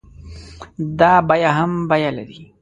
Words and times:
دا 0.99 1.13
بيه 1.27 1.49
هم 1.65 1.71
بيه 1.89 2.09
لري. 2.15 2.41